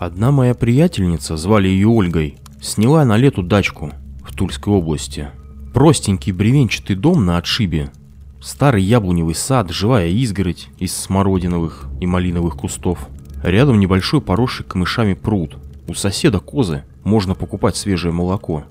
[0.00, 3.90] Одна моя приятельница, звали ее Ольгой, сняла на лету дачку
[4.26, 5.28] в Тульской области.
[5.74, 7.90] Простенький бревенчатый дом на отшибе,
[8.40, 13.10] старый яблоневый сад, живая изгородь из смородиновых и малиновых кустов.
[13.42, 15.58] Рядом небольшой поросший камышами пруд.
[15.86, 18.64] У соседа козы, можно покупать свежее молоко.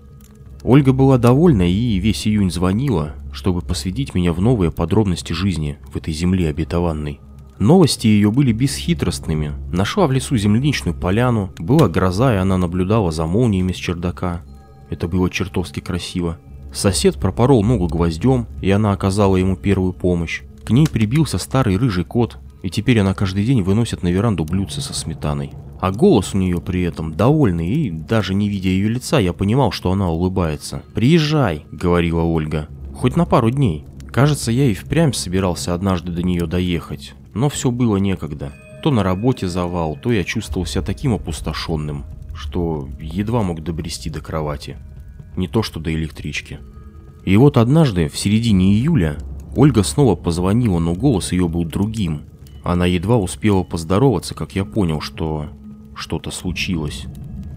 [0.63, 5.95] Ольга была довольна и весь июнь звонила, чтобы посвятить меня в новые подробности жизни в
[5.95, 7.19] этой земле обетованной.
[7.59, 9.51] Новости ее были бесхитростными.
[9.71, 14.41] Нашла в лесу земляничную поляну, была гроза, и она наблюдала за молниями с чердака.
[14.89, 16.37] Это было чертовски красиво.
[16.73, 20.41] Сосед пропорол ногу гвоздем, и она оказала ему первую помощь.
[20.63, 24.79] К ней прибился старый рыжий кот, и теперь она каждый день выносит на веранду блюдце
[24.79, 25.51] со сметаной.
[25.81, 29.71] А голос у нее при этом довольный, и даже не видя ее лица, я понимал,
[29.71, 30.83] что она улыбается.
[30.93, 33.85] «Приезжай»,— говорила Ольга,— «хоть на пару дней».
[34.11, 38.53] Кажется, я и впрямь собирался однажды до нее доехать, но все было некогда.
[38.83, 44.21] То на работе завал, то я чувствовал себя таким опустошенным, что едва мог добрести до
[44.21, 44.77] кровати.
[45.35, 46.59] Не то что до электрички.
[47.25, 49.17] И вот однажды, в середине июля,
[49.55, 52.21] Ольга снова позвонила, но голос ее был другим.
[52.63, 55.49] Она едва успела поздороваться, как я понял, что
[55.95, 57.05] что-то случилось.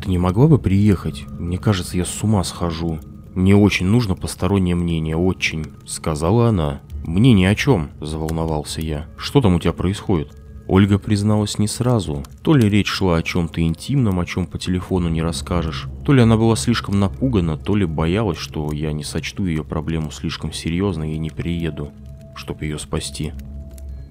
[0.02, 1.24] Ты не могла бы приехать?
[1.38, 2.98] Мне кажется, я с ума схожу.
[3.34, 6.80] Мне очень нужно постороннее мнение, очень, сказала она.
[7.04, 9.06] Мне ни о чем, заволновался я.
[9.16, 10.36] Что там у тебя происходит?
[10.68, 12.22] Ольга призналась не сразу.
[12.42, 16.22] То ли речь шла о чем-то интимном, о чем по телефону не расскажешь, то ли
[16.22, 21.12] она была слишком напугана, то ли боялась, что я не сочту ее проблему слишком серьезной
[21.12, 21.90] и не приеду,
[22.36, 23.32] чтобы ее спасти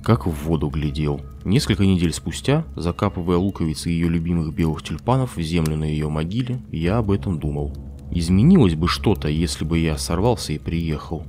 [0.03, 1.21] как в воду глядел.
[1.45, 6.97] Несколько недель спустя, закапывая луковицы ее любимых белых тюльпанов в землю на ее могиле, я
[6.97, 7.73] об этом думал.
[8.11, 11.23] Изменилось бы что-то, если бы я сорвался и приехал.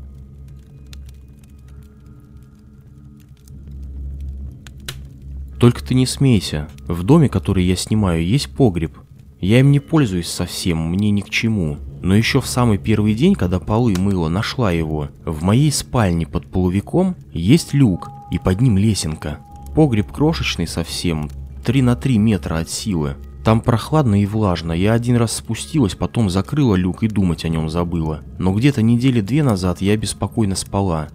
[5.62, 6.68] Только ты не смейся.
[6.88, 8.98] В доме, который я снимаю, есть погреб.
[9.40, 11.78] Я им не пользуюсь совсем, мне ни к чему.
[12.02, 15.10] Но еще в самый первый день, когда полы мыла, нашла его.
[15.24, 19.38] В моей спальне под половиком есть люк, и под ним лесенка.
[19.72, 21.30] Погреб крошечный совсем,
[21.64, 23.14] 3 на 3 метра от силы.
[23.44, 27.70] Там прохладно и влажно, я один раз спустилась, потом закрыла люк и думать о нем
[27.70, 28.22] забыла.
[28.36, 31.06] Но где-то недели две назад я беспокойно спала.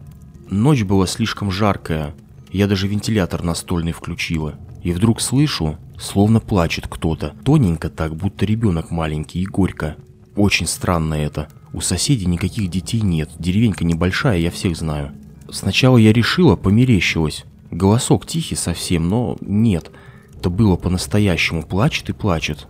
[0.50, 2.16] Ночь была слишком жаркая,
[2.57, 4.56] я даже вентилятор настольный включила.
[4.81, 9.95] И вдруг слышу, словно плачет кто-то, тоненько так, будто ребенок маленький и горько.
[10.35, 11.50] Очень странно это.
[11.72, 15.12] У соседей никаких детей нет, деревенька небольшая, я всех знаю.
[15.51, 17.46] Сначала я решила, померещилась.
[17.69, 19.91] Голосок тихий совсем, но нет.
[20.35, 22.67] Это было по-настоящему, плачет и плачет.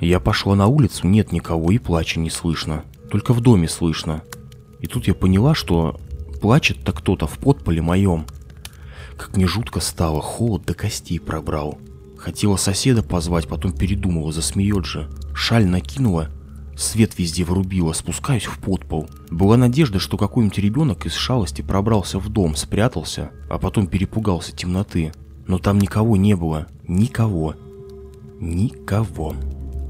[0.00, 2.84] Я пошла на улицу, нет никого и плача не слышно.
[3.10, 4.22] Только в доме слышно.
[4.78, 5.98] И тут я поняла, что
[6.40, 8.26] плачет-то кто-то в подполе моем.
[9.18, 11.78] Как мне жутко стало, холод до костей пробрал.
[12.16, 15.10] Хотела соседа позвать, потом передумала, засмеет же.
[15.34, 16.30] Шаль накинула
[16.78, 19.08] Свет везде врубило, спускаюсь в подпол.
[19.30, 25.12] Была надежда, что какой-нибудь ребенок из шалости пробрался в дом, спрятался, а потом перепугался темноты.
[25.48, 26.68] Но там никого не было.
[26.86, 27.56] Никого.
[28.38, 29.34] Никого.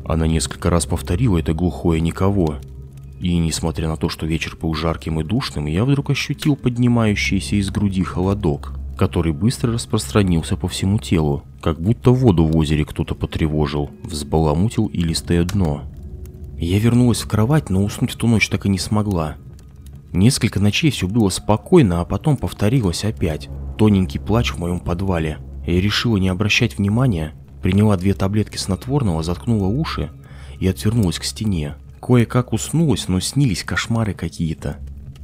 [0.06, 2.56] Она несколько раз повторила это глухое «никого».
[3.21, 7.69] И несмотря на то, что вечер был жарким и душным, я вдруг ощутил поднимающийся из
[7.71, 13.91] груди холодок, который быстро распространился по всему телу, как будто воду в озере кто-то потревожил,
[14.03, 15.85] взбаламутил и листое дно.
[16.59, 19.37] Я вернулась в кровать, но уснуть в ту ночь так и не смогла.
[20.13, 23.49] Несколько ночей все было спокойно, а потом повторилось опять.
[23.79, 25.39] Тоненький плач в моем подвале.
[25.67, 30.11] Я решила не обращать внимания, приняла две таблетки снотворного, заткнула уши
[30.59, 31.77] и отвернулась к стене.
[32.01, 34.79] Кое-как уснулась, но снились кошмары какие-то.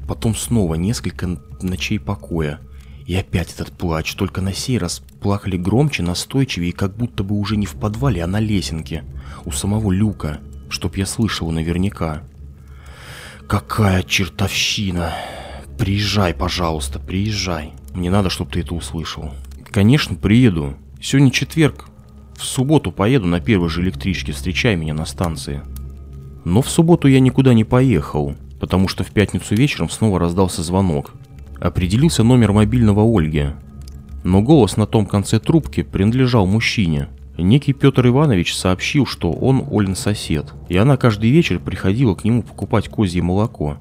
[0.06, 2.60] Потом снова несколько ночей покоя.
[3.06, 7.56] И опять этот плач, только на сей раз плакали громче, настойчивее, как будто бы уже
[7.56, 9.04] не в подвале, а на лесенке,
[9.44, 10.40] у самого люка
[10.74, 12.24] чтоб я слышал наверняка.
[13.48, 15.14] Какая чертовщина.
[15.78, 17.72] Приезжай, пожалуйста, приезжай.
[17.94, 19.32] Мне надо, чтобы ты это услышал.
[19.70, 20.74] Конечно, приеду.
[21.00, 21.86] Сегодня четверг.
[22.36, 25.62] В субботу поеду на первой же электричке, встречай меня на станции.
[26.44, 31.12] Но в субботу я никуда не поехал, потому что в пятницу вечером снова раздался звонок.
[31.64, 33.46] Определился номер мобильного Ольги.
[34.22, 39.96] Но голос на том конце трубки принадлежал мужчине– Некий Петр Иванович сообщил, что он Олин
[39.96, 43.78] сосед, и она каждый вечер приходила к нему покупать козье молоко.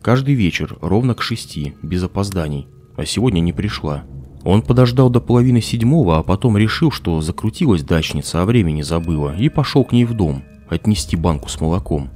[0.00, 4.04] Каждый вечер, ровно к шести, без опозданий, а сегодня не пришла.
[4.44, 9.48] Он подождал до половины седьмого, а потом решил, что закрутилась дачница, а времени забыла, и
[9.48, 12.10] пошел к ней в дом, отнести банку с молоком.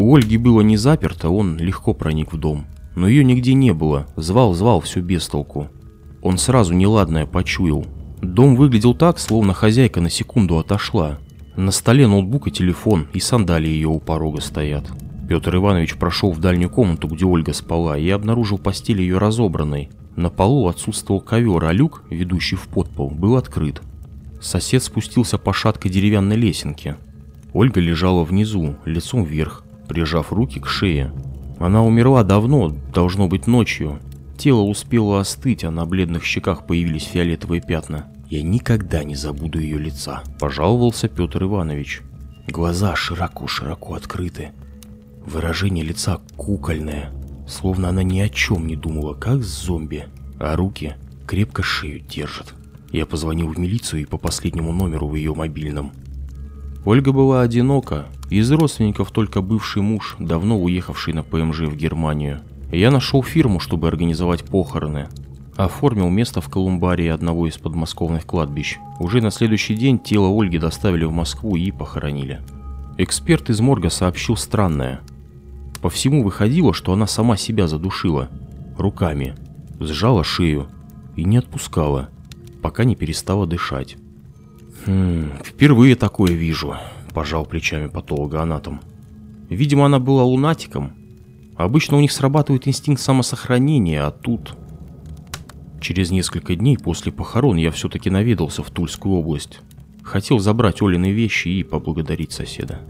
[0.00, 2.64] У Ольги было не заперто, он легко проник в дом.
[2.94, 5.68] Но ее нигде не было, звал-звал, все без толку.
[6.20, 7.86] Он сразу неладное почуял,
[8.22, 11.18] Дом выглядел так, словно хозяйка на секунду отошла.
[11.56, 14.86] На столе ноутбук и телефон, и сандалии ее у порога стоят.
[15.28, 19.90] Петр Иванович прошел в дальнюю комнату, где Ольга спала, и обнаружил постель ее разобранной.
[20.14, 23.82] На полу отсутствовал ковер, а люк, ведущий в подпол, был открыт.
[24.40, 26.96] Сосед спустился по шаткой деревянной лесенке.
[27.52, 31.12] Ольга лежала внизу, лицом вверх, прижав руки к шее.
[31.58, 33.98] Она умерла давно, должно быть ночью.
[34.36, 38.06] Тело успело остыть, а на бледных щеках появились фиолетовые пятна.
[38.28, 42.02] «Я никогда не забуду ее лица»,– пожаловался Петр Иванович.
[42.48, 44.52] Глаза широко-широко открыты.
[45.24, 47.10] Выражение лица кукольное,
[47.46, 50.06] словно она ни о чем не думала, как зомби,
[50.40, 50.96] а руки
[51.26, 52.54] крепко шею держат.
[52.90, 55.92] Я позвонил в милицию и по последнему номеру в ее мобильном.
[56.84, 58.06] Ольга была одинока,
[58.38, 62.40] из родственников только бывший муж, давно уехавший на ПМЖ в Германию.
[62.70, 65.08] Я нашел фирму, чтобы организовать похороны.
[65.56, 68.78] Оформил место в колумбарии одного из подмосковных кладбищ.
[68.98, 72.40] Уже на следующий день тело Ольги доставили в Москву и похоронили.
[72.96, 75.00] Эксперт из морга сообщил странное.
[75.82, 78.30] По всему выходило, что она сама себя задушила.
[78.78, 79.34] Руками.
[79.78, 80.68] Сжала шею
[81.16, 82.08] и не отпускала,
[82.62, 83.96] пока не перестала дышать.
[84.86, 86.76] «Хм, впервые такое вижу»,–
[87.14, 88.80] пожал плечами патологоанатом.
[89.48, 90.92] «Видимо, она была лунатиком.
[91.56, 94.56] Обычно у них срабатывает инстинкт самосохранения, а тут...»
[95.80, 99.60] Через несколько дней после похорон я все-таки наведался в Тульскую область.
[100.02, 102.80] Хотел забрать Олины вещи и поблагодарить соседа.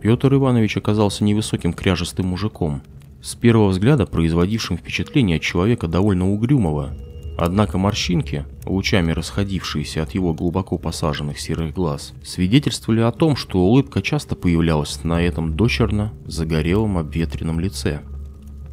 [0.00, 2.80] Петр Иванович оказался невысоким кряжестым мужиком,
[3.22, 6.96] с первого взгляда производившим впечатление человека довольно угрюмого,
[7.42, 14.02] Однако морщинки, лучами расходившиеся от его глубоко посаженных серых глаз, свидетельствовали о том, что улыбка
[14.02, 18.02] часто появлялась на этом дочерно загорелом обветренном лице.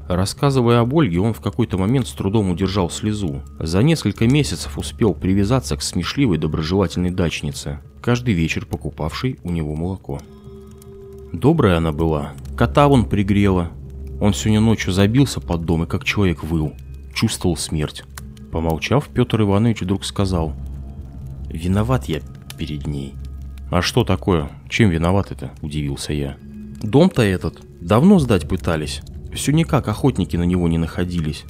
[0.09, 3.41] Рассказывая об Ольге, он в какой-то момент с трудом удержал слезу.
[3.57, 10.19] За несколько месяцев успел привязаться к смешливой доброжелательной дачнице, каждый вечер покупавшей у него молоко.
[11.31, 13.71] Добрая она была, кота вон пригрела.
[14.19, 16.73] Он сегодня ночью забился под дом и как человек выл,
[17.13, 18.03] чувствовал смерть.
[18.51, 20.53] Помолчав, Петр Иванович вдруг сказал.
[21.49, 22.21] «Виноват я
[22.57, 23.15] перед ней».
[23.69, 24.49] «А что такое?
[24.69, 26.37] Чем виноват это?»– удивился я.
[26.81, 27.61] «Дом-то этот.
[27.81, 29.01] Давно сдать пытались.
[29.33, 31.45] Все никак охотники на него не находились.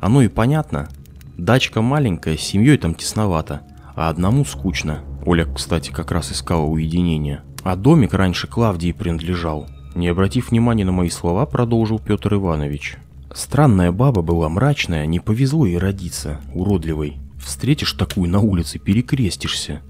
[0.00, 0.88] Оно и понятно.
[1.36, 3.62] Дачка маленькая, с семьей там тесновато,
[3.94, 5.00] а одному скучно.
[5.26, 7.42] Оля, кстати, как раз искала уединение.
[7.62, 9.66] А домик раньше Клавдии принадлежал.
[9.94, 12.96] Не обратив внимания на мои слова, продолжил Петр Иванович.
[13.32, 17.16] Странная баба была мрачная, не повезло ей родиться, уродливой.
[17.38, 19.82] Встретишь такую на улице, перекрестишься.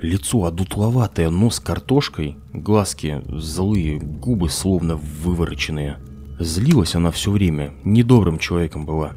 [0.00, 5.98] Лицо одутловатое, нос картошкой, глазки злые, губы словно вывороченные.
[6.38, 9.12] Злилась она все время, недобрым человеком была.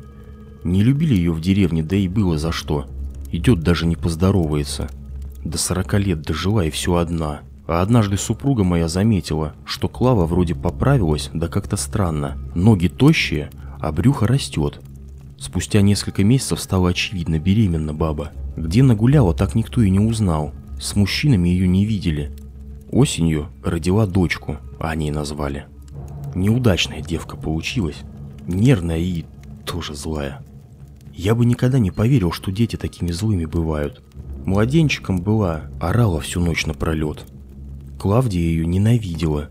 [0.63, 2.85] Не любили ее в деревне, да и было за что.
[3.31, 4.89] Идет даже не поздоровается.
[5.43, 7.41] До сорока лет дожила и все одна.
[7.67, 12.37] А однажды супруга моя заметила, что Клава вроде поправилась, да как-то странно.
[12.55, 13.49] Ноги тощие,
[13.79, 14.79] а брюхо растет.
[15.37, 18.31] Спустя несколько месяцев стало очевидно, беременна баба.
[18.55, 20.53] Где нагуляла, так никто и не узнал.
[20.79, 22.31] С мужчинами ее не видели.
[22.89, 25.65] Осенью родила дочку, а они назвали.
[26.35, 27.97] Неудачная девка получилась.
[28.47, 29.25] Нервная и
[29.65, 30.41] тоже злая.
[31.13, 34.01] Я бы никогда не поверил, что дети такими злыми бывают.
[34.45, 37.25] Младенчиком была, орала всю ночь напролет.
[37.97, 39.49] Клавдия ее ненавидела.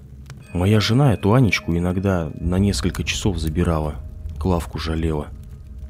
[0.52, 3.96] Моя жена эту Анечку иногда на несколько часов забирала.
[4.38, 5.28] Клавку жалела.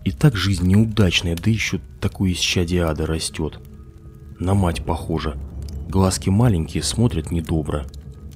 [0.05, 3.61] И так жизнь неудачная, да еще такое исчадие ада растет.
[4.39, 5.37] На мать похоже.
[5.89, 7.87] Глазки маленькие, смотрят недобро.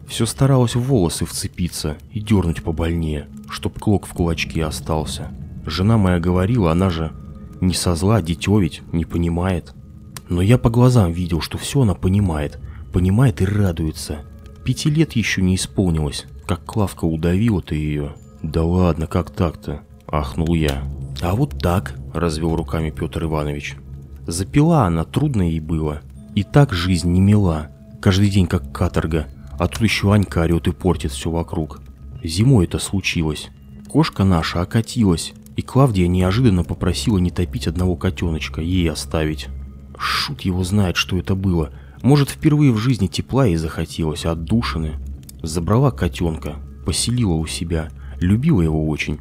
[0.06, 5.30] Все старалась в волосы вцепиться и дернуть побольнее, чтоб клок в кулачке остался.
[5.64, 7.12] Жена моя говорила, она же
[7.60, 9.72] не со зла, дитё ведь, не понимает.
[10.28, 12.58] Но я по глазам видел, что все она понимает–
[12.92, 14.20] понимает и радуется.
[14.64, 18.14] Пяти лет еще не исполнилось, как Клавка удавила-то ее.
[18.42, 19.82] Да ладно, как так-то?
[20.06, 20.85] Ахнул я.
[21.23, 23.76] А вот так, развел руками Петр Иванович.
[24.26, 26.02] Запила она, трудно ей было.
[26.35, 27.68] И так жизнь не мила.
[28.00, 29.26] Каждый день как каторга.
[29.59, 31.80] А тут еще Анька орет и портит все вокруг.
[32.23, 33.49] Зимой это случилось.
[33.88, 39.49] Кошка наша окатилась, и Клавдия неожиданно попросила не топить одного котеночка, ей оставить.
[39.99, 41.70] Шут его знает, что это было.
[42.02, 44.95] Может, впервые в жизни тепла ей захотелось, отдушины.
[45.42, 47.90] Забрала котенка, поселила у себя,
[48.21, 49.19] любила его очень.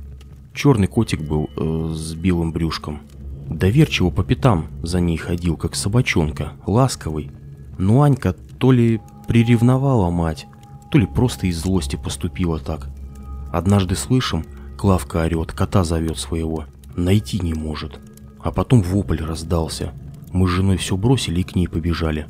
[0.54, 3.02] Черный котик был э, с белым брюшком.
[3.48, 7.32] Доверчиво по пятам за ней ходил, как собачонка, ласковый.
[7.78, 10.48] Но Анька то ли приревновала мать,
[10.92, 12.90] то ли просто из злости поступила так.
[13.52, 14.46] Однажды слышим,
[14.80, 16.64] Клавка орет, кота зовет своего,
[16.96, 18.00] найти не может.
[18.42, 19.92] А потом вопль раздался.
[20.32, 22.28] Мы с женой все бросили и к ней побежали.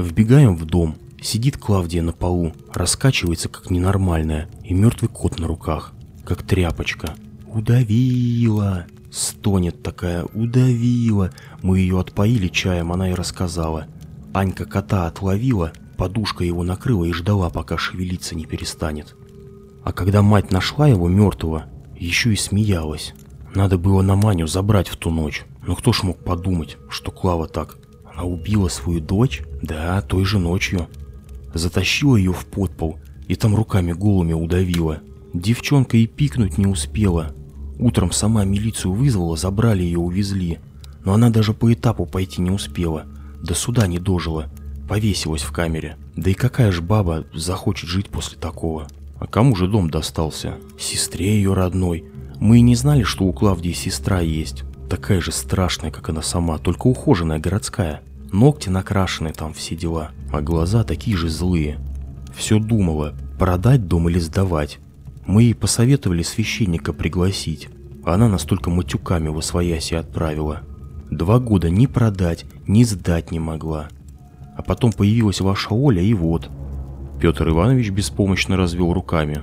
[0.00, 5.92] Вбегаем в дом, Сидит Клавдия на полу, раскачивается как ненормальная, и мертвый кот на руках,
[6.24, 7.14] как тряпочка.
[7.46, 11.30] «Удавила!» Стонет такая, удавила.
[11.62, 13.88] Мы ее отпоили чаем, она и рассказала.
[14.32, 19.16] Анька кота отловила, подушка его накрыла и ждала, пока шевелиться не перестанет.
[19.82, 21.64] А когда мать нашла его мертвого,
[21.96, 23.14] еще и смеялась.
[23.52, 25.44] Надо было на Маню забрать в ту ночь.
[25.66, 27.79] Но кто ж мог подумать, что Клава так?
[28.20, 29.40] Она убила свою дочь?
[29.62, 30.88] Да, той же ночью.
[31.54, 32.98] Затащила ее в подпол
[33.28, 35.00] и там руками голыми удавила.
[35.32, 37.34] Девчонка и пикнуть не успела.
[37.78, 40.58] Утром сама милицию вызвала, забрали ее, увезли.
[41.02, 43.06] Но она даже по этапу пойти не успела.
[43.42, 44.50] До суда не дожила.
[44.86, 45.96] Повесилась в камере.
[46.14, 48.86] Да и какая ж баба захочет жить после такого?
[49.18, 50.56] А кому же дом достался?
[50.78, 52.04] Сестре ее родной.
[52.38, 54.64] Мы и не знали, что у Клавдии сестра есть.
[54.90, 58.02] Такая же страшная, как она сама, только ухоженная городская.
[58.32, 60.12] Ногти накрашены там, все дела.
[60.32, 61.78] А глаза такие же злые.
[62.34, 64.78] Все думала, продать дом или сдавать.
[65.26, 67.68] Мы ей посоветовали священника пригласить.
[68.04, 70.62] Она настолько матюками в освояси отправила.
[71.10, 73.88] Два года ни продать, ни сдать не могла.
[74.56, 76.48] А потом появилась ваша Оля, и вот.
[77.20, 79.42] Петр Иванович беспомощно развел руками.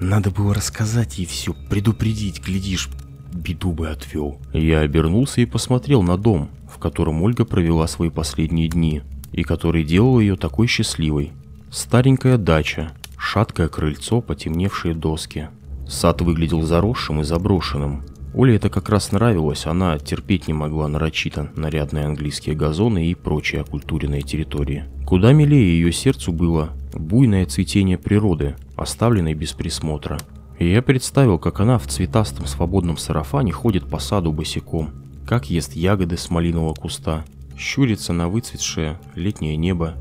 [0.00, 2.88] Надо было рассказать ей все, предупредить, глядишь,
[3.34, 4.38] беду бы отвел.
[4.52, 9.84] Я обернулся и посмотрел на дом, в котором Ольга провела свои последние дни, и который
[9.84, 11.32] делал ее такой счастливой.
[11.70, 15.48] Старенькая дача, шаткое крыльцо, потемневшие доски.
[15.88, 18.04] Сад выглядел заросшим и заброшенным.
[18.34, 23.60] Оле это как раз нравилось, она терпеть не могла нарочито нарядные английские газоны и прочие
[23.60, 24.84] оккультуренные территории.
[25.06, 30.18] Куда милее ее сердцу было буйное цветение природы, оставленной без присмотра.
[30.62, 34.90] И я представил, как она в цветастом свободном сарафане ходит по саду босиком,
[35.26, 37.24] как ест ягоды с малинового куста,
[37.58, 39.96] щурится на выцветшее летнее небо,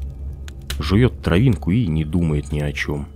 [0.78, 3.08] жует травинку и не думает ни о чем.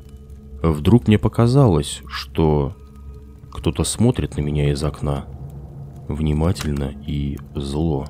[0.64, 2.76] Вдруг мне показалось, что
[3.52, 5.26] кто-то смотрит на меня из окна,
[6.08, 8.08] внимательно и зло.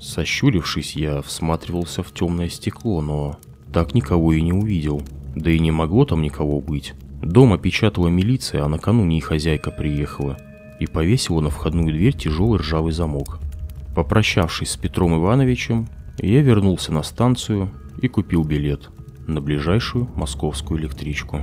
[0.00, 3.36] Сощурившись, я всматривался в темное стекло, но
[3.70, 5.02] так никого и не увидел.
[5.34, 6.94] Да и не могло там никого быть.
[7.26, 10.36] Дома печатала милиция, а накануне и хозяйка приехала.
[10.78, 13.40] И повесила на входную дверь тяжелый ржавый замок.
[13.96, 18.90] Попрощавшись с Петром Ивановичем, я вернулся на станцию и купил билет
[19.26, 21.42] на ближайшую московскую электричку.